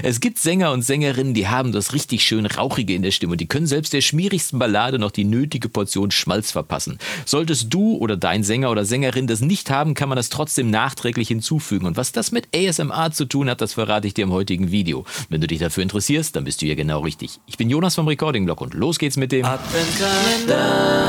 Es 0.00 0.20
gibt 0.20 0.38
Sänger 0.38 0.70
und 0.70 0.82
Sängerinnen, 0.82 1.34
die 1.34 1.48
haben 1.48 1.72
das 1.72 1.92
richtig 1.92 2.22
schön 2.22 2.46
Rauchige 2.46 2.94
in 2.94 3.02
der 3.02 3.10
Stimme 3.10 3.32
und 3.32 3.40
die 3.40 3.48
können 3.48 3.66
selbst 3.66 3.92
der 3.92 4.00
schmierigsten 4.00 4.56
Ballade 4.56 4.96
noch 5.00 5.10
die 5.10 5.24
nötige 5.24 5.68
Portion 5.68 6.12
Schmalz 6.12 6.52
verpassen. 6.52 6.98
Solltest 7.24 7.74
du 7.74 7.96
oder 7.96 8.16
dein 8.16 8.44
Sänger 8.44 8.70
oder 8.70 8.84
Sängerin 8.84 9.26
das 9.26 9.40
nicht 9.40 9.70
haben, 9.70 9.94
kann 9.94 10.08
man 10.08 10.14
das 10.14 10.28
trotzdem 10.28 10.70
nachträglich 10.70 11.26
hinzufügen. 11.26 11.84
Und 11.84 11.96
was 11.96 12.12
das 12.12 12.30
mit 12.30 12.46
ASMR 12.54 13.10
zu 13.10 13.24
tun 13.24 13.50
hat, 13.50 13.60
das 13.60 13.72
verrate 13.72 14.06
ich 14.06 14.14
dir 14.14 14.22
im 14.22 14.30
heutigen 14.30 14.70
Video. 14.70 15.04
Wenn 15.30 15.40
du 15.40 15.48
dich 15.48 15.58
dafür 15.58 15.82
interessierst, 15.82 16.36
dann 16.36 16.44
bist 16.44 16.62
du 16.62 16.66
hier 16.66 16.76
genau 16.76 17.00
richtig. 17.00 17.40
Ich 17.46 17.56
bin 17.56 17.68
Jonas 17.68 17.96
vom 17.96 18.06
Recording 18.06 18.44
Blog 18.44 18.60
und 18.60 18.74
los 18.74 19.00
geht's 19.00 19.16
mit 19.16 19.32
dem 19.32 19.44
Adventkalender. 19.44 21.08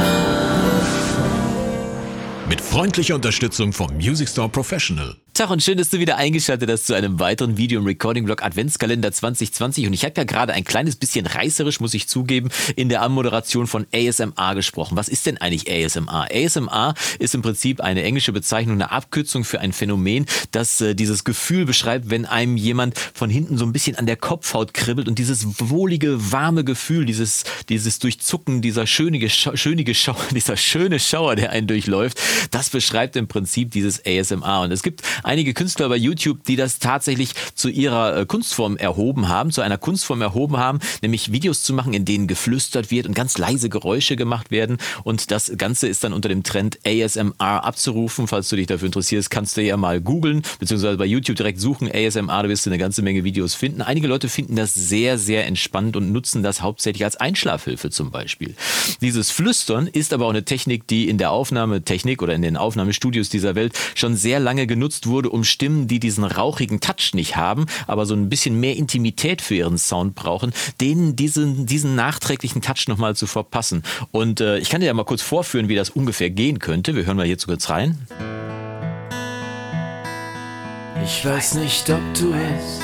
Mit 2.49 2.59
freundlicher 2.59 3.13
Unterstützung 3.13 3.71
vom 3.71 3.93
Music 3.97 4.27
Store 4.27 4.49
Professional. 4.49 5.15
Tag 5.39 5.51
und 5.51 5.63
schön, 5.63 5.77
dass 5.77 5.87
du 5.87 5.99
wieder 5.99 6.17
eingeschaltet 6.17 6.69
hast 6.69 6.85
zu 6.85 6.93
einem 6.93 7.17
weiteren 7.21 7.55
Video 7.55 7.79
im 7.79 7.85
Recording-Blog 7.85 8.43
Adventskalender 8.43 9.09
2020. 9.09 9.87
Und 9.87 9.93
ich 9.93 10.03
habe 10.03 10.15
ja 10.17 10.25
gerade 10.25 10.51
ein 10.51 10.65
kleines 10.65 10.97
bisschen 10.97 11.25
reißerisch, 11.25 11.79
muss 11.79 11.93
ich 11.93 12.09
zugeben, 12.09 12.49
in 12.75 12.89
der 12.89 13.01
Anmoderation 13.03 13.65
von 13.65 13.87
ASMR 13.93 14.53
gesprochen. 14.55 14.97
Was 14.97 15.07
ist 15.07 15.25
denn 15.27 15.37
eigentlich 15.37 15.71
ASMR? 15.71 16.27
ASMR 16.29 16.93
ist 17.19 17.35
im 17.35 17.41
Prinzip 17.41 17.79
eine 17.79 18.03
englische 18.03 18.33
Bezeichnung, 18.33 18.75
eine 18.75 18.91
Abkürzung 18.91 19.45
für 19.45 19.61
ein 19.61 19.71
Phänomen, 19.71 20.25
das 20.51 20.81
äh, 20.81 20.93
dieses 20.93 21.23
Gefühl 21.23 21.63
beschreibt, 21.63 22.09
wenn 22.09 22.25
einem 22.25 22.57
jemand 22.57 22.99
von 22.99 23.29
hinten 23.29 23.57
so 23.57 23.63
ein 23.63 23.71
bisschen 23.71 23.95
an 23.95 24.07
der 24.07 24.17
Kopfhaut 24.17 24.73
kribbelt 24.73 25.07
und 25.07 25.19
dieses 25.19 25.45
wohlige, 25.69 26.33
warme 26.33 26.65
Gefühl, 26.65 27.05
dieses, 27.05 27.45
dieses 27.69 27.99
Durchzucken, 27.99 28.61
dieser 28.61 28.85
schönige, 28.85 29.29
schönige 29.29 29.95
Schauer, 29.95 30.17
dieser 30.35 30.57
schöne 30.57 30.99
Schauer, 30.99 31.37
der 31.37 31.51
einen 31.51 31.67
durchläuft, 31.67 32.19
das 32.51 32.69
beschreibt 32.69 33.15
im 33.15 33.29
Prinzip 33.29 33.71
dieses 33.71 34.05
ASMR. 34.05 34.63
Und 34.63 34.73
es 34.73 34.83
gibt 34.83 35.01
einige 35.29 35.53
Künstler 35.53 35.89
bei 35.89 35.95
YouTube, 35.95 36.43
die 36.43 36.55
das 36.55 36.79
tatsächlich 36.79 37.33
zu 37.53 37.69
ihrer 37.69 38.17
äh, 38.17 38.25
Kunstform 38.25 38.77
erhoben 38.77 39.29
haben, 39.29 39.51
zu 39.51 39.61
einer 39.61 39.77
Kunstform 39.77 40.23
erhoben 40.23 40.57
haben, 40.57 40.79
nämlich 41.03 41.31
Videos 41.31 41.61
zu 41.61 41.71
machen, 41.73 41.93
in 41.93 42.03
denen 42.03 42.25
geflüstert 42.25 42.89
wird 42.89 43.05
und 43.05 43.13
ganz 43.13 43.37
leise 43.37 43.69
Geräusche 43.69 44.15
gemacht 44.15 44.49
werden. 44.49 44.77
Und 45.03 45.29
das 45.29 45.51
Ganze 45.55 45.87
ist 45.87 46.03
dann 46.03 46.13
unter 46.13 46.29
dem 46.29 46.41
Trend 46.41 46.79
ASMR 46.83 47.63
abzurufen. 47.63 48.27
Falls 48.27 48.49
du 48.49 48.55
dich 48.55 48.65
dafür 48.65 48.87
interessierst, 48.87 49.29
kannst 49.29 49.55
du 49.55 49.61
ja 49.61 49.77
mal 49.77 50.01
googeln, 50.01 50.41
beziehungsweise 50.57 50.97
bei 50.97 51.05
YouTube 51.05 51.37
direkt 51.37 51.59
suchen 51.59 51.91
ASMR, 51.93 52.41
da 52.43 52.49
wirst 52.49 52.65
du 52.65 52.71
eine 52.71 52.79
ganze 52.79 53.03
Menge 53.03 53.23
Videos 53.23 53.53
finden. 53.53 53.83
Einige 53.83 54.07
Leute 54.07 54.29
finden 54.29 54.55
das 54.55 54.73
sehr, 54.73 55.19
sehr 55.19 55.45
entspannt 55.45 55.95
und 55.95 56.11
nutzen 56.11 56.41
das 56.41 56.63
hauptsächlich 56.63 57.03
als 57.03 57.17
Einschlafhilfe 57.17 57.91
zum 57.91 58.09
Beispiel. 58.09 58.55
Dieses 59.01 59.29
Flüstern 59.29 59.85
ist 59.85 60.11
aber 60.11 60.25
auch 60.25 60.31
eine 60.31 60.43
Technik, 60.43 60.87
die 60.87 61.07
in 61.07 61.19
der 61.19 61.29
Aufnahmetechnik 61.29 62.23
oder 62.23 62.33
in 62.33 62.41
den 62.41 62.57
Aufnahmestudios 62.57 63.29
dieser 63.29 63.53
Welt 63.53 63.77
schon 63.93 64.15
sehr 64.15 64.39
lange 64.39 64.65
genutzt 64.65 65.05
wurde 65.05 65.18
wurde, 65.19 65.31
um 65.31 65.43
Stimmen, 65.43 65.89
die 65.89 65.99
diesen 65.99 66.23
rauchigen 66.23 66.79
Touch 66.79 67.13
nicht 67.13 67.35
haben, 67.35 67.65
aber 67.87 68.05
so 68.05 68.13
ein 68.13 68.29
bisschen 68.29 68.57
mehr 68.57 68.77
Intimität 68.77 69.41
für 69.41 69.55
ihren 69.55 69.77
Sound 69.77 70.15
brauchen, 70.15 70.53
denen 70.79 71.17
diesen, 71.17 71.65
diesen 71.65 71.93
nachträglichen 71.95 72.61
Touch 72.61 72.87
nochmal 72.87 73.17
zu 73.17 73.27
verpassen. 73.27 73.83
Und 74.11 74.39
äh, 74.39 74.59
ich 74.59 74.69
kann 74.69 74.79
dir 74.79 74.87
ja 74.87 74.93
mal 74.93 75.03
kurz 75.03 75.21
vorführen, 75.21 75.67
wie 75.67 75.75
das 75.75 75.89
ungefähr 75.89 76.29
gehen 76.29 76.59
könnte. 76.59 76.95
Wir 76.95 77.05
hören 77.05 77.17
mal 77.17 77.25
hierzu 77.25 77.47
kurz 77.47 77.69
rein. 77.69 77.97
Ich 81.03 81.25
weiß 81.25 81.55
nicht, 81.55 81.89
ob 81.89 82.01
du 82.13 82.31
es 82.33 82.79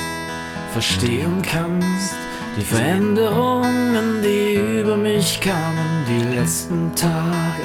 verstehen 0.74 1.40
kannst. 1.40 2.16
Die 2.58 2.64
Veränderungen, 2.64 4.22
die 4.22 4.80
über 4.80 4.98
mich 4.98 5.40
kamen, 5.40 6.04
die 6.06 6.36
letzten 6.36 6.94
Tage, 6.94 7.64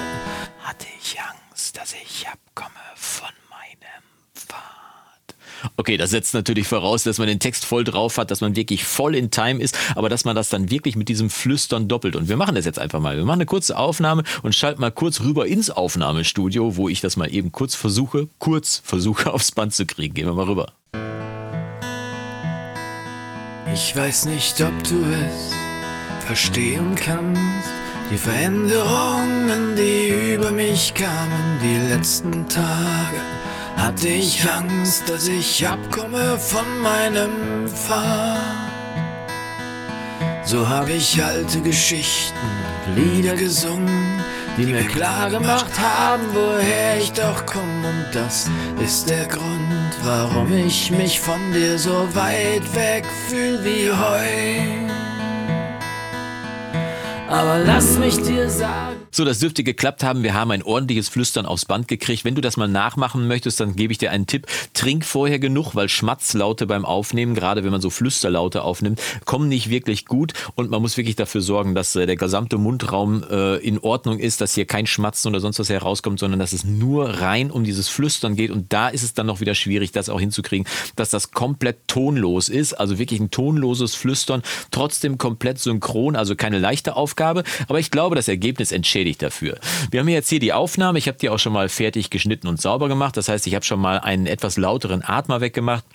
hatte 0.61 0.88
ich 1.02 1.17
Angst, 1.19 1.75
dass 1.75 1.94
ich 1.94 2.25
abkomme 2.25 2.72
von 2.95 3.31
Okay, 5.82 5.98
das 5.98 6.12
setzt 6.12 6.36
natürlich 6.36 6.68
voraus, 6.68 7.02
dass 7.02 7.18
man 7.18 7.28
den 7.28 7.40
Text 7.40 7.66
voll 7.66 7.84
drauf 7.84 8.20
hat, 8.20 8.30
dass 8.30 8.40
man 8.40 8.56
wirklich 8.56 8.84
voll 8.84 9.16
in 9.16 9.32
Time 9.32 9.60
ist, 9.60 9.76
aber 9.96 10.10
dass 10.10 10.26
man 10.26 10.36
das 10.36 10.50
dann 10.50 10.70
wirklich 10.70 10.96
mit 10.96 11.10
diesem 11.10 11.32
Flüstern 11.32 11.88
doppelt. 11.88 12.16
Und 12.16 12.30
wir 12.30 12.38
machen 12.38 12.54
das 12.54 12.66
jetzt 12.66 12.78
einfach 12.78 13.00
mal. 13.00 13.18
Wir 13.18 13.26
machen 13.26 13.40
eine 13.40 13.48
kurze 13.48 13.76
Aufnahme 13.76 14.22
und 14.44 14.54
schalten 14.54 14.80
mal 14.80 14.92
kurz 14.92 15.22
rüber 15.22 15.48
ins 15.48 15.72
Aufnahmestudio, 15.72 16.78
wo 16.78 16.88
ich 16.88 17.02
das 17.02 17.18
mal 17.18 17.34
eben 17.34 17.52
kurz 17.52 17.74
versuche, 17.74 18.28
kurz 18.38 18.80
versuche 18.86 19.34
aufs 19.34 19.53
Band 19.53 19.74
zu 19.74 19.88
kriegen. 19.88 20.14
Gehen 20.14 20.28
wir 20.28 20.34
mal 20.34 20.46
rüber. 20.46 20.72
Ich 23.74 23.96
weiß 23.96 24.25
nicht, 24.25 24.62
ob 24.62 24.84
du 24.84 25.03
es 25.03 26.25
verstehen 26.28 26.94
kannst. 26.94 27.41
Die 28.12 28.18
Veränderungen, 28.18 29.75
die 29.75 30.36
über 30.36 30.52
mich 30.52 30.94
kamen, 30.94 31.58
die 31.64 31.91
letzten 31.91 32.47
Tage 32.47 33.41
hatte 33.78 34.08
ich 34.08 34.50
Angst, 34.50 35.09
dass 35.09 35.28
ich 35.28 35.68
abkomme 35.68 36.38
von 36.38 36.66
meinem 36.82 37.68
Pfad. 37.68 38.72
So 40.44 40.68
habe 40.68 40.94
ich 40.94 41.24
alte 41.24 41.62
Geschichten, 41.62 42.36
Lieder 42.96 43.36
gesungen, 43.36 44.22
die 44.58 44.66
mir 44.66 44.84
klar 44.84 45.30
gemacht 45.30 45.72
haben, 45.80 46.24
woher 46.34 46.98
ich 46.98 47.12
doch 47.14 47.46
komme. 47.46 47.88
Und 47.88 48.08
das 48.14 48.50
ist 48.84 49.09
der 49.09 49.26
Grund, 49.28 49.92
warum 50.03 50.52
ich 50.53 50.92
mich 50.92 51.20
von 51.20 51.40
dir 51.53 51.78
so 51.78 52.08
weit 52.14 52.64
weg 52.76 53.06
fühl 53.28 53.64
wie 53.64 53.90
heu. 53.90 54.92
Aber 57.30 57.59
lass 57.59 57.98
mich 57.98 58.22
dir 58.22 58.50
sagen. 58.50 59.00
So, 59.13 59.25
das 59.25 59.39
dürfte 59.39 59.66
geklappt 59.66 60.05
haben. 60.05 60.23
Wir 60.23 60.33
haben 60.33 60.51
ein 60.51 60.63
ordentliches 60.63 61.09
Flüstern 61.09 61.45
aufs 61.45 61.66
Band 61.66 61.89
gekriegt. 61.89 62.23
Wenn 62.23 62.35
du 62.35 62.39
das 62.39 62.55
mal 62.55 62.69
nachmachen 62.69 63.27
möchtest, 63.27 63.59
dann 63.59 63.75
gebe 63.75 63.91
ich 63.91 63.97
dir 63.97 64.09
einen 64.09 64.25
Tipp. 64.25 64.47
Trink 64.73 65.03
vorher 65.03 65.38
genug, 65.38 65.75
weil 65.75 65.89
Schmatzlaute 65.89 66.66
beim 66.66 66.85
Aufnehmen, 66.85 67.35
gerade 67.35 67.66
wenn 67.66 67.72
man 67.72 67.81
so 67.81 67.89
Flüsterlaute 67.89 68.63
aufnimmt, 68.63 69.01
kommen 69.25 69.49
nicht 69.49 69.69
wirklich 69.69 70.05
gut. 70.05 70.31
Und 70.55 70.69
man 70.69 70.81
muss 70.81 70.95
wirklich 70.95 71.17
dafür 71.17 71.41
sorgen, 71.41 71.75
dass 71.75 71.94
äh, 71.97 72.05
der 72.05 72.16
gesamte 72.16 72.57
Mundraum 72.57 73.22
äh, 73.29 73.57
in 73.57 73.79
Ordnung 73.79 74.17
ist, 74.17 74.39
dass 74.39 74.53
hier 74.53 74.63
kein 74.63 74.88
Schmatzen 74.88 75.28
oder 75.28 75.41
sonst 75.41 75.59
was 75.59 75.69
herauskommt, 75.69 76.17
sondern 76.17 76.39
dass 76.39 76.53
es 76.53 76.63
nur 76.63 77.19
rein 77.19 77.51
um 77.51 77.66
dieses 77.66 77.89
Flüstern 77.89 78.38
geht. 78.38 78.49
Und 78.49 78.72
da 78.72 78.88
ist 78.88 79.03
es 79.03 79.13
dann 79.13 79.25
noch 79.25 79.41
wieder 79.41 79.55
schwierig, 79.55 79.91
das 79.91 80.07
auch 80.07 80.22
hinzukriegen, 80.22 80.66
dass 80.95 81.09
das 81.09 81.31
komplett 81.31 81.85
tonlos 81.88 82.47
ist. 82.47 82.75
Also 82.75 82.97
wirklich 82.97 83.19
ein 83.19 83.29
tonloses 83.29 83.93
Flüstern, 83.93 84.41
trotzdem 84.72 85.17
komplett 85.17 85.59
synchron, 85.59 86.16
also 86.16 86.38
keine 86.38 86.59
leichte 86.59 86.95
Aufgabe. 86.95 87.43
Aber 87.67 87.79
ich 87.79 87.91
glaube, 87.91 88.16
das 88.16 88.29
Ergebnis 88.29 88.72
entschädigt 88.72 89.00
entschädigt 89.01 89.22
dafür. 89.22 89.57
Wir 89.89 90.00
haben 90.00 90.07
jetzt 90.07 90.29
hier 90.29 90.39
die 90.39 90.53
Aufnahme. 90.53 91.00
Ich 91.00 91.07
habe 91.07 91.17
die 91.17 91.29
auch 91.29 91.39
schon 91.39 91.53
mal 91.53 91.69
fertig 91.69 92.09
geschnitten 92.09 92.47
und 92.47 92.62
sauber 92.62 92.88
gemacht. 92.88 93.17
Das 93.17 93.28
heißt, 93.28 93.47
ich 93.47 93.56
habe 93.56 93.66
schon 93.66 93.79
mal 93.79 94.00
einen 94.00 94.28
etwas 94.28 94.57
lauteren 94.57 95.03
Atmer 95.03 95.41
weggemacht 95.41 95.85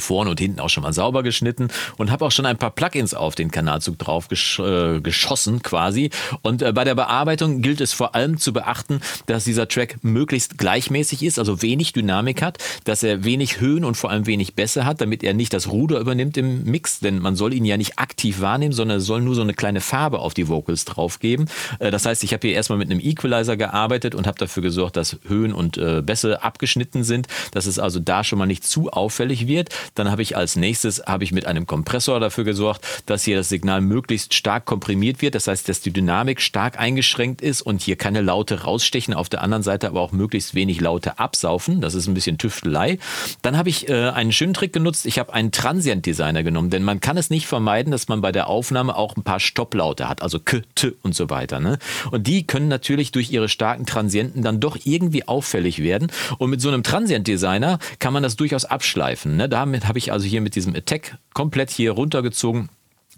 vorne 0.00 0.30
und 0.30 0.40
hinten 0.40 0.60
auch 0.60 0.68
schon 0.68 0.82
mal 0.82 0.92
sauber 0.92 1.22
geschnitten 1.22 1.68
und 1.96 2.10
habe 2.10 2.24
auch 2.24 2.32
schon 2.32 2.46
ein 2.46 2.56
paar 2.56 2.70
Plugins 2.70 3.14
auf 3.14 3.34
den 3.34 3.50
Kanalzug 3.50 3.98
drauf 3.98 4.28
gesch 4.28 4.58
äh, 4.58 5.00
geschossen 5.00 5.62
quasi. 5.62 6.10
Und 6.42 6.62
äh, 6.62 6.72
bei 6.72 6.84
der 6.84 6.94
Bearbeitung 6.94 7.62
gilt 7.62 7.80
es 7.80 7.92
vor 7.92 8.14
allem 8.14 8.38
zu 8.38 8.52
beachten, 8.52 9.00
dass 9.26 9.44
dieser 9.44 9.68
Track 9.68 9.98
möglichst 10.02 10.58
gleichmäßig 10.58 11.22
ist, 11.22 11.38
also 11.38 11.62
wenig 11.62 11.92
Dynamik 11.92 12.42
hat, 12.42 12.58
dass 12.84 13.02
er 13.02 13.24
wenig 13.24 13.60
Höhen 13.60 13.84
und 13.84 13.96
vor 13.96 14.10
allem 14.10 14.26
wenig 14.26 14.54
Bässe 14.54 14.84
hat, 14.84 15.00
damit 15.00 15.22
er 15.22 15.34
nicht 15.34 15.52
das 15.52 15.68
Ruder 15.68 16.00
übernimmt 16.00 16.36
im 16.36 16.64
Mix, 16.64 17.00
denn 17.00 17.18
man 17.18 17.36
soll 17.36 17.54
ihn 17.54 17.64
ja 17.64 17.76
nicht 17.76 17.98
aktiv 17.98 18.40
wahrnehmen, 18.40 18.72
sondern 18.72 19.00
soll 19.00 19.20
nur 19.20 19.34
so 19.34 19.42
eine 19.42 19.54
kleine 19.54 19.80
Farbe 19.80 20.18
auf 20.20 20.34
die 20.34 20.48
Vocals 20.48 20.84
draufgeben. 20.84 21.48
Äh, 21.78 21.90
das 21.90 22.06
heißt, 22.06 22.24
ich 22.24 22.32
habe 22.32 22.46
hier 22.46 22.56
erstmal 22.56 22.78
mit 22.78 22.90
einem 22.90 23.00
Equalizer 23.00 23.56
gearbeitet 23.56 24.14
und 24.14 24.26
habe 24.26 24.38
dafür 24.38 24.62
gesorgt, 24.62 24.96
dass 24.96 25.18
Höhen 25.26 25.52
und 25.52 25.78
äh, 25.78 26.02
Bässe 26.02 26.42
abgeschnitten 26.42 27.04
sind, 27.04 27.26
dass 27.52 27.66
es 27.66 27.78
also 27.78 28.00
da 28.00 28.24
schon 28.24 28.38
mal 28.38 28.46
nicht 28.46 28.64
zu 28.64 28.90
auffällig 28.90 29.46
wird. 29.46 29.70
Dann 29.94 30.10
habe 30.10 30.22
ich 30.22 30.36
als 30.36 30.56
nächstes 30.56 31.02
habe 31.06 31.24
ich 31.24 31.32
mit 31.32 31.46
einem 31.46 31.66
Kompressor 31.66 32.20
dafür 32.20 32.44
gesorgt, 32.44 32.84
dass 33.06 33.24
hier 33.24 33.36
das 33.36 33.48
Signal 33.48 33.80
möglichst 33.80 34.34
stark 34.34 34.64
komprimiert 34.64 35.22
wird. 35.22 35.34
Das 35.34 35.46
heißt, 35.46 35.68
dass 35.68 35.80
die 35.80 35.92
Dynamik 35.92 36.40
stark 36.40 36.78
eingeschränkt 36.78 37.42
ist 37.42 37.62
und 37.62 37.82
hier 37.82 37.96
keine 37.96 38.20
Laute 38.20 38.62
rausstechen. 38.62 39.14
Auf 39.14 39.28
der 39.28 39.42
anderen 39.42 39.62
Seite 39.62 39.88
aber 39.88 40.00
auch 40.00 40.12
möglichst 40.12 40.54
wenig 40.54 40.80
Laute 40.80 41.18
absaufen. 41.18 41.80
Das 41.80 41.94
ist 41.94 42.06
ein 42.06 42.14
bisschen 42.14 42.38
Tüftelei. 42.38 42.98
Dann 43.42 43.56
habe 43.56 43.68
ich 43.68 43.88
äh, 43.88 44.10
einen 44.10 44.32
schönen 44.32 44.54
Trick 44.54 44.72
genutzt. 44.72 45.06
Ich 45.06 45.18
habe 45.18 45.32
einen 45.32 45.52
Transient 45.52 46.06
Designer 46.06 46.42
genommen, 46.42 46.70
denn 46.70 46.84
man 46.84 47.00
kann 47.00 47.16
es 47.16 47.30
nicht 47.30 47.46
vermeiden, 47.46 47.90
dass 47.90 48.08
man 48.08 48.20
bei 48.20 48.32
der 48.32 48.48
Aufnahme 48.48 48.96
auch 48.96 49.16
ein 49.16 49.22
paar 49.22 49.40
Stopplaute 49.40 50.08
hat, 50.08 50.22
also 50.22 50.38
K, 50.38 50.62
T 50.74 50.92
und 51.02 51.14
so 51.14 51.30
weiter. 51.30 51.60
Ne? 51.60 51.78
Und 52.10 52.26
die 52.26 52.46
können 52.46 52.68
natürlich 52.68 53.12
durch 53.12 53.30
ihre 53.30 53.48
starken 53.48 53.86
Transienten 53.86 54.42
dann 54.42 54.60
doch 54.60 54.78
irgendwie 54.84 55.26
auffällig 55.26 55.82
werden. 55.82 56.10
Und 56.38 56.50
mit 56.50 56.60
so 56.60 56.68
einem 56.68 56.82
Transient 56.82 57.26
Designer 57.26 57.78
kann 57.98 58.12
man 58.12 58.22
das 58.22 58.36
durchaus 58.36 58.64
abschleifen. 58.64 59.36
Ne? 59.36 59.48
Damit 59.78 59.88
habe 59.90 60.00
ich 60.00 60.10
also 60.10 60.26
hier 60.26 60.40
mit 60.40 60.56
diesem 60.56 60.74
Attack 60.74 61.18
komplett 61.34 61.70
hier 61.70 61.92
runtergezogen 61.92 62.68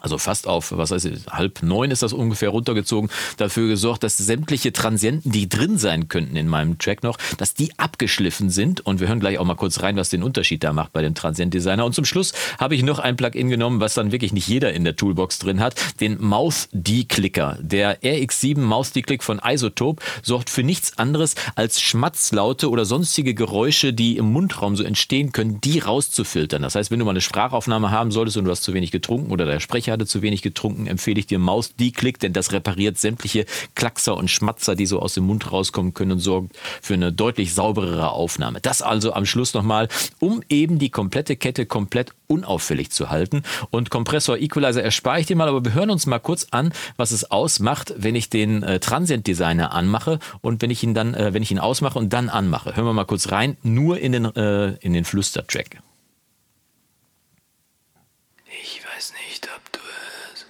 also 0.00 0.19
fast 0.19 0.47
auf, 0.47 0.73
was 0.76 0.91
weiß 0.91 1.05
ich, 1.06 1.26
halb 1.31 1.62
neun 1.62 1.91
ist 1.91 2.02
das 2.02 2.12
ungefähr 2.12 2.50
runtergezogen, 2.50 3.11
dafür 3.37 3.69
gesorgt, 3.69 4.02
dass 4.02 4.17
sämtliche 4.17 4.73
Transienten, 4.73 5.32
die 5.32 5.49
drin 5.49 5.79
sein 5.79 6.08
könnten 6.08 6.37
in 6.37 6.49
meinem 6.49 6.79
Track 6.79 7.02
noch, 7.02 7.19
dass 7.38 7.55
die 7.55 7.79
abgeschliffen 7.79 8.50
sind. 8.50 8.81
Und 8.81 9.00
wir 9.00 9.08
hören 9.08 9.20
gleich 9.20 9.38
auch 9.38 9.44
mal 9.44 9.55
kurz 9.55 9.82
rein, 9.82 9.97
was 9.97 10.11
den 10.11 10.23
Unterschied 10.23 10.64
da 10.64 10.73
macht 10.73 10.93
bei 10.93 11.02
dem 11.02 11.14
Transient 11.14 11.55
Designer. 11.55 11.85
Und 11.85 11.94
zum 11.94 12.05
Schluss 12.05 12.32
habe 12.58 12.75
ich 12.75 12.82
noch 12.82 12.99
ein 12.99 13.17
Plugin 13.17 13.49
genommen, 13.49 13.81
was 13.81 13.94
dann 13.94 14.12
wirklich 14.12 14.32
nicht 14.32 14.49
jeder 14.49 14.73
in 14.73 14.85
der 14.85 14.97
Toolbox 14.97 15.38
drin 15.38 15.61
hat, 15.61 15.75
den 16.00 16.20
Mouth 16.20 16.69
Declicker. 16.73 17.58
Der 17.61 18.03
RX7 18.03 18.58
Mouth 18.58 18.94
Declick 18.94 19.23
von 19.23 19.41
Isotope 19.44 20.03
sorgt 20.23 20.50
für 20.50 20.62
nichts 20.62 20.99
anderes 20.99 21.35
als 21.55 21.81
Schmatzlaute 21.81 22.70
oder 22.70 22.85
sonstige 22.85 23.35
Geräusche, 23.35 23.93
die 23.93 24.17
im 24.17 24.32
Mundraum 24.32 24.76
so 24.76 24.85
entstehen 24.85 25.32
können, 25.32 25.61
die 25.61 25.79
rauszufiltern. 25.79 26.62
Das 26.62 26.75
heißt, 26.75 26.91
wenn 26.91 26.99
du 26.99 27.05
mal 27.05 27.12
eine 27.12 27.20
Sprachaufnahme 27.20 27.91
haben 27.91 28.11
solltest 28.11 28.37
und 28.37 28.44
du 28.44 28.50
hast 28.50 28.62
zu 28.62 28.75
wenig 28.75 28.91
getrunken 28.91 29.31
oder 29.31 29.44
der 29.44 29.61
Sprecher 29.61 29.89
hatte 29.92 30.06
zu 30.06 30.22
wenig 30.22 30.42
getrunken, 30.42 30.87
empfehle 30.87 31.19
ich 31.19 31.26
dir 31.26 31.38
Maus 31.38 31.75
Declick, 31.76 32.19
denn 32.19 32.32
das 32.32 32.52
repariert 32.52 32.98
sämtliche 32.98 33.46
Klackser 33.75 34.16
und 34.16 34.31
Schmatzer, 34.31 34.75
die 34.75 34.87
so 34.87 35.00
aus 35.00 35.14
dem 35.14 35.25
Mund 35.25 35.50
rauskommen 35.50 35.94
können 35.94 36.12
und 36.12 36.19
sorgt 36.20 36.56
für 36.82 36.94
eine 36.94 37.12
deutlich 37.12 37.54
sauberere 37.54 38.10
Aufnahme. 38.10 38.60
Das 38.60 38.82
also 38.82 39.12
am 39.12 39.26
Schluss 39.26 39.54
nochmal, 39.54 39.88
um 40.19 40.42
eben 40.48 40.78
die 40.78 40.90
komplette 40.90 41.37
Kette 41.37 41.66
komplett 41.66 42.12
unauffällig 42.31 42.90
zu 42.90 43.10
halten. 43.10 43.42
Und 43.70 43.90
Kompressor 43.90 44.38
Equalizer 44.38 44.82
erspare 44.82 45.20
ich 45.20 45.26
dir 45.26 45.37
mal, 45.37 45.48
aber 45.48 45.64
wir 45.64 45.75
hören 45.75 45.90
uns 45.90 46.06
mal 46.06 46.20
kurz 46.20 46.46
an, 46.50 46.72
was 46.96 47.10
es 47.10 47.31
ausmacht, 47.31 47.93
wenn 47.96 48.14
ich 48.14 48.31
den 48.31 48.62
äh, 48.62 48.78
Transient 48.78 49.26
Designer 49.26 49.72
anmache 49.72 50.19
und 50.40 50.62
wenn 50.62 50.70
ich 50.70 50.82
ihn 50.82 50.94
dann, 50.94 51.14
äh, 51.14 51.34
wenn 51.34 51.43
ich 51.43 51.50
ihn 51.50 51.58
ausmache 51.58 51.98
und 51.98 52.12
dann 52.12 52.28
anmache. 52.28 52.76
Hören 52.76 52.86
wir 52.86 52.93
mal 52.93 53.04
kurz 53.04 53.32
rein, 53.32 53.56
nur 53.62 53.98
in 53.98 54.12
den, 54.12 54.25
äh, 54.25 54.75
in 54.76 54.93
den 54.93 55.04
Flüstertrack. 55.04 55.82
Ich 58.62 58.82
weiß 58.84 59.14
nicht, 59.26 59.48
ob 59.56 59.72
du 59.72 59.81
es 60.32 60.46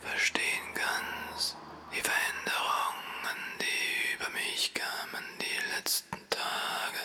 verstehen 0.00 0.42
kannst. 0.74 1.56
Die 1.94 2.00
Veränderungen, 2.00 3.38
die 3.60 4.16
über 4.16 4.30
mich 4.32 4.72
kamen 4.74 5.24
die 5.40 5.76
letzten 5.76 6.16
Tage. 6.30 6.98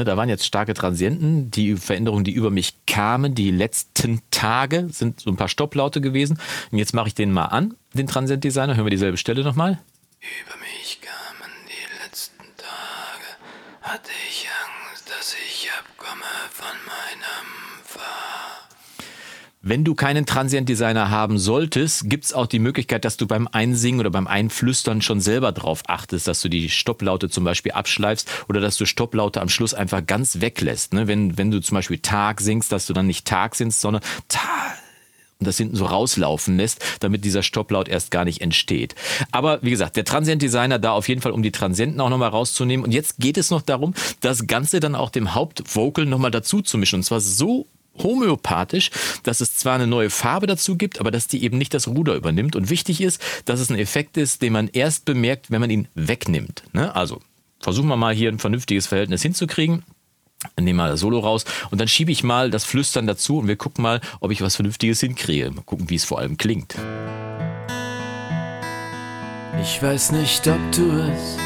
Ne, 0.00 0.04
da 0.04 0.16
waren 0.16 0.30
jetzt 0.30 0.46
starke 0.46 0.72
Transienten. 0.72 1.50
Die 1.50 1.76
Veränderungen, 1.76 2.24
die 2.24 2.32
über 2.32 2.48
mich 2.48 2.86
kamen, 2.86 3.34
die 3.34 3.50
letzten 3.50 4.22
Tage, 4.30 4.88
sind 4.88 5.20
so 5.20 5.28
ein 5.28 5.36
paar 5.36 5.48
Stopplaute 5.48 6.00
gewesen. 6.00 6.40
Und 6.72 6.78
jetzt 6.78 6.94
mache 6.94 7.08
ich 7.08 7.14
den 7.14 7.30
mal 7.32 7.44
an, 7.44 7.74
den 7.92 8.06
Transient 8.06 8.42
Designer. 8.42 8.76
Hören 8.76 8.86
wir 8.86 8.90
dieselbe 8.90 9.18
Stelle 9.18 9.44
nochmal. 9.44 9.78
Über 10.20 10.56
mich 10.58 11.02
kamen 11.02 11.52
die 11.68 12.02
letzten 12.02 12.44
Tage. 12.56 13.28
Hatte 13.82 14.10
ich 14.30 14.48
Angst, 14.48 15.10
dass 15.10 15.34
ich 15.34 15.68
abkomme 15.70 16.24
von 16.50 16.76
meinem 16.86 17.84
Fahr. 17.84 18.66
Wenn 19.62 19.84
du 19.84 19.94
keinen 19.94 20.24
Transient 20.24 20.70
Designer 20.70 21.10
haben 21.10 21.38
solltest, 21.38 22.08
gibt's 22.08 22.32
auch 22.32 22.46
die 22.46 22.58
Möglichkeit, 22.58 23.04
dass 23.04 23.18
du 23.18 23.26
beim 23.26 23.46
Einsingen 23.46 24.00
oder 24.00 24.08
beim 24.08 24.26
Einflüstern 24.26 25.02
schon 25.02 25.20
selber 25.20 25.52
drauf 25.52 25.82
achtest, 25.86 26.26
dass 26.26 26.40
du 26.40 26.48
die 26.48 26.70
Stopplaute 26.70 27.28
zum 27.28 27.44
Beispiel 27.44 27.72
abschleifst 27.72 28.46
oder 28.48 28.62
dass 28.62 28.78
du 28.78 28.86
Stopplaute 28.86 29.38
am 29.38 29.50
Schluss 29.50 29.74
einfach 29.74 30.06
ganz 30.06 30.40
weglässt. 30.40 30.94
Ne? 30.94 31.08
Wenn, 31.08 31.36
wenn 31.36 31.50
du 31.50 31.60
zum 31.60 31.74
Beispiel 31.74 31.98
Tag 31.98 32.40
singst, 32.40 32.72
dass 32.72 32.86
du 32.86 32.94
dann 32.94 33.06
nicht 33.06 33.26
Tag 33.26 33.54
singst, 33.54 33.82
sondern 33.82 34.02
Tag 34.28 34.78
und 35.40 35.46
das 35.46 35.58
hinten 35.58 35.76
so 35.76 35.84
rauslaufen 35.84 36.56
lässt, 36.56 36.82
damit 37.00 37.26
dieser 37.26 37.42
Stopplaut 37.42 37.88
erst 37.88 38.10
gar 38.10 38.24
nicht 38.24 38.40
entsteht. 38.40 38.94
Aber 39.30 39.62
wie 39.62 39.70
gesagt, 39.70 39.96
der 39.96 40.06
Transient 40.06 40.40
Designer 40.40 40.78
da 40.78 40.92
auf 40.92 41.06
jeden 41.06 41.20
Fall, 41.20 41.32
um 41.32 41.42
die 41.42 41.52
Transienten 41.52 42.00
auch 42.00 42.08
nochmal 42.08 42.30
rauszunehmen. 42.30 42.84
Und 42.84 42.92
jetzt 42.92 43.18
geht 43.18 43.36
es 43.36 43.50
noch 43.50 43.62
darum, 43.62 43.92
das 44.20 44.46
Ganze 44.46 44.80
dann 44.80 44.94
auch 44.94 45.10
dem 45.10 45.34
Hauptvocal 45.34 46.06
nochmal 46.06 46.30
dazu 46.30 46.62
zu 46.62 46.78
mischen. 46.78 46.96
Und 46.96 47.02
zwar 47.02 47.20
so 47.20 47.66
homöopathisch, 47.98 48.90
dass 49.22 49.40
es 49.40 49.54
zwar 49.56 49.74
eine 49.74 49.86
neue 49.86 50.10
Farbe 50.10 50.46
dazu 50.46 50.76
gibt, 50.76 51.00
aber 51.00 51.10
dass 51.10 51.26
die 51.26 51.42
eben 51.42 51.58
nicht 51.58 51.74
das 51.74 51.88
Ruder 51.88 52.14
übernimmt. 52.14 52.56
Und 52.56 52.70
wichtig 52.70 53.00
ist, 53.00 53.20
dass 53.44 53.60
es 53.60 53.70
ein 53.70 53.78
Effekt 53.78 54.16
ist, 54.16 54.42
den 54.42 54.52
man 54.52 54.68
erst 54.68 55.04
bemerkt, 55.04 55.50
wenn 55.50 55.60
man 55.60 55.70
ihn 55.70 55.88
wegnimmt. 55.94 56.62
Ne? 56.72 56.94
Also 56.94 57.20
versuchen 57.60 57.88
wir 57.88 57.96
mal 57.96 58.14
hier 58.14 58.30
ein 58.30 58.38
vernünftiges 58.38 58.86
Verhältnis 58.86 59.22
hinzukriegen. 59.22 59.84
Nehmen 60.58 60.78
mal 60.78 60.90
das 60.90 61.00
Solo 61.00 61.18
raus 61.18 61.44
und 61.70 61.80
dann 61.80 61.88
schiebe 61.88 62.10
ich 62.10 62.22
mal 62.22 62.50
das 62.50 62.64
Flüstern 62.64 63.06
dazu 63.06 63.38
und 63.38 63.48
wir 63.48 63.56
gucken 63.56 63.82
mal, 63.82 64.00
ob 64.20 64.30
ich 64.30 64.40
was 64.40 64.56
Vernünftiges 64.56 65.00
hinkriege. 65.00 65.50
Mal 65.50 65.62
gucken, 65.62 65.90
wie 65.90 65.96
es 65.96 66.06
vor 66.06 66.18
allem 66.18 66.38
klingt. 66.38 66.76
Ich 69.60 69.82
weiß 69.82 70.12
nicht, 70.12 70.48
ob 70.48 70.72
du 70.72 70.90
es 70.92 71.36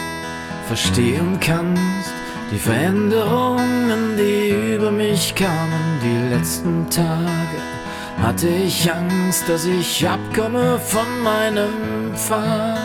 verstehen 0.69 1.41
kannst. 1.41 2.24
Die 2.55 2.61
Veränderungen, 2.61 4.17
die 4.17 4.75
über 4.77 4.93
mich 4.93 5.35
kamen 5.35 5.99
die 6.01 6.33
letzten 6.33 6.89
Tage, 6.89 7.59
hatte 8.23 8.47
ich 8.47 8.89
Angst, 8.93 9.49
dass 9.49 9.65
ich 9.65 10.09
abkomme 10.09 10.79
von 10.79 11.21
meinem 11.25 12.15
Pfad. 12.15 12.79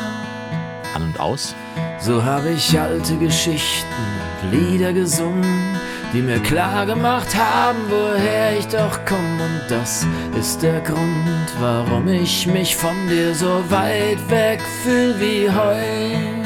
An 0.95 1.03
und 1.03 1.19
aus. 1.19 1.53
So 1.99 2.23
habe 2.23 2.49
ich 2.49 2.79
alte 2.79 3.15
Geschichten 3.17 3.85
und 4.41 4.53
Lieder 4.53 4.91
gesungen, 4.91 5.77
die 6.13 6.23
mir 6.23 6.39
klar 6.39 6.87
gemacht 6.87 7.29
haben, 7.35 7.77
woher 7.89 8.57
ich 8.57 8.65
doch 8.69 9.05
komme. 9.05 9.43
Und 9.43 9.69
das 9.69 10.03
ist 10.35 10.63
der 10.63 10.81
Grund, 10.81 11.47
warum 11.59 12.07
ich 12.07 12.47
mich 12.47 12.75
von 12.75 12.95
dir 13.07 13.35
so 13.35 13.63
weit 13.69 14.17
weg 14.31 14.61
fühl 14.81 15.13
wie 15.19 15.47
heute. 15.47 16.38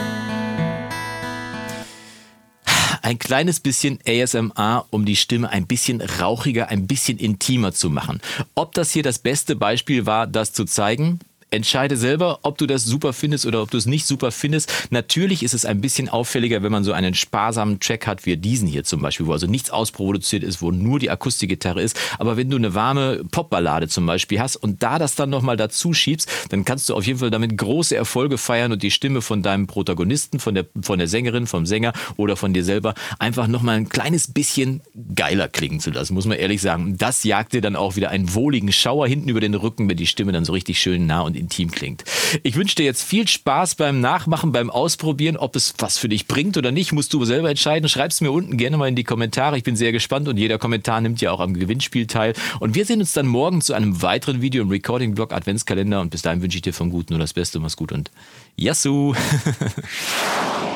Ein 3.03 3.19
kleines 3.19 3.59
bisschen 3.59 3.99
ASMR, 4.07 4.85
um 4.89 5.05
die 5.05 5.17
Stimme 5.17 5.49
ein 5.49 5.67
bisschen 5.67 6.01
rauchiger, 6.01 6.69
ein 6.69 6.87
bisschen 6.87 7.17
intimer 7.17 7.73
zu 7.73 7.89
machen. 7.89 8.21
Ob 8.55 8.73
das 8.73 8.91
hier 8.91 9.03
das 9.03 9.19
beste 9.19 9.55
Beispiel 9.55 10.05
war, 10.05 10.25
das 10.25 10.53
zu 10.53 10.65
zeigen, 10.65 11.19
entscheide 11.53 11.97
selber, 11.97 12.39
ob 12.41 12.57
du 12.57 12.65
das 12.65 12.83
super 12.83 13.13
findest 13.13 13.45
oder 13.45 13.61
ob 13.61 13.71
du 13.71 13.77
es 13.77 13.85
nicht 13.85 14.05
super 14.05 14.31
findest. 14.31 14.71
Natürlich 14.89 15.43
ist 15.43 15.53
es 15.53 15.65
ein 15.65 15.81
bisschen 15.81 16.09
auffälliger, 16.09 16.63
wenn 16.63 16.71
man 16.71 16.83
so 16.83 16.91
einen 16.91 17.13
sparsamen 17.13 17.79
Track 17.79 18.07
hat 18.07 18.25
wie 18.25 18.35
diesen 18.37 18.67
hier 18.67 18.83
zum 18.83 19.01
Beispiel, 19.01 19.27
wo 19.27 19.33
also 19.33 19.47
nichts 19.47 19.69
ausproduziert 19.69 20.43
ist, 20.43 20.61
wo 20.61 20.71
nur 20.71 20.99
die 20.99 21.09
Akustikgitarre 21.09 21.81
ist. 21.81 21.99
Aber 22.17 22.37
wenn 22.37 22.49
du 22.49 22.57
eine 22.57 22.73
warme 22.73 23.23
Popballade 23.31 23.87
zum 23.87 24.05
Beispiel 24.05 24.39
hast 24.39 24.55
und 24.55 24.81
da 24.83 24.99
das 24.99 25.15
dann 25.15 25.29
nochmal 25.29 25.57
dazu 25.57 25.93
schiebst, 25.93 26.29
dann 26.49 26.65
kannst 26.65 26.89
du 26.89 26.95
auf 26.95 27.05
jeden 27.05 27.19
Fall 27.19 27.29
damit 27.31 27.57
große 27.57 27.95
Erfolge 27.95 28.37
feiern 28.37 28.71
und 28.71 28.83
die 28.83 28.91
Stimme 28.91 29.21
von 29.21 29.43
deinem 29.43 29.67
Protagonisten, 29.67 30.39
von 30.39 30.55
der, 30.55 30.65
von 30.81 30.99
der 30.99 31.07
Sängerin, 31.07 31.47
vom 31.47 31.65
Sänger 31.65 31.93
oder 32.17 32.35
von 32.35 32.53
dir 32.53 32.63
selber 32.63 32.95
einfach 33.19 33.47
nochmal 33.47 33.77
ein 33.77 33.89
kleines 33.89 34.33
bisschen 34.33 34.81
geiler 35.15 35.47
klingen 35.47 35.79
zu 35.79 35.91
lassen, 35.91 36.13
muss 36.15 36.25
man 36.25 36.37
ehrlich 36.37 36.61
sagen. 36.61 36.97
Das 36.97 37.23
jagt 37.23 37.53
dir 37.53 37.61
dann 37.61 37.75
auch 37.75 37.95
wieder 37.95 38.09
einen 38.09 38.33
wohligen 38.33 38.71
Schauer 38.71 39.07
hinten 39.07 39.29
über 39.29 39.39
den 39.39 39.53
Rücken, 39.53 39.87
wenn 39.87 39.97
die 39.97 40.07
Stimme 40.07 40.31
dann 40.31 40.45
so 40.45 40.53
richtig 40.53 40.79
schön 40.79 41.05
nah 41.05 41.21
und 41.21 41.42
intim 41.43 41.71
klingt. 41.71 42.03
Ich 42.41 42.55
wünsche 42.55 42.75
dir 42.75 42.85
jetzt 42.85 43.03
viel 43.03 43.27
Spaß 43.27 43.75
beim 43.75 44.01
Nachmachen, 44.01 44.51
beim 44.51 44.69
Ausprobieren. 44.69 45.37
Ob 45.37 45.55
es 45.55 45.73
was 45.77 45.97
für 45.97 46.09
dich 46.09 46.27
bringt 46.27 46.57
oder 46.57 46.71
nicht, 46.71 46.91
musst 46.91 47.13
du 47.13 47.23
selber 47.25 47.49
entscheiden. 47.49 47.87
Schreib 47.89 48.11
es 48.11 48.21
mir 48.21 48.31
unten 48.31 48.57
gerne 48.57 48.77
mal 48.77 48.87
in 48.87 48.95
die 48.95 49.03
Kommentare. 49.03 49.57
Ich 49.57 49.63
bin 49.63 49.75
sehr 49.75 49.91
gespannt 49.91 50.27
und 50.27 50.37
jeder 50.37 50.57
Kommentar 50.57 51.01
nimmt 51.01 51.21
ja 51.21 51.31
auch 51.31 51.39
am 51.39 51.53
Gewinnspiel 51.53 52.07
teil. 52.07 52.33
Und 52.59 52.75
wir 52.75 52.85
sehen 52.85 52.99
uns 52.99 53.13
dann 53.13 53.27
morgen 53.27 53.61
zu 53.61 53.73
einem 53.73 54.01
weiteren 54.01 54.41
Video 54.41 54.63
im 54.63 54.69
Recording-Blog 54.69 55.33
Adventskalender. 55.33 56.01
Und 56.01 56.09
bis 56.09 56.21
dahin 56.21 56.41
wünsche 56.41 56.57
ich 56.57 56.63
dir 56.63 56.73
vom 56.73 56.89
Guten 56.89 57.13
nur 57.13 57.19
das 57.19 57.33
Beste. 57.33 57.59
Mach's 57.59 57.77
gut 57.77 57.91
und 57.91 58.09
Yassou! 58.55 59.13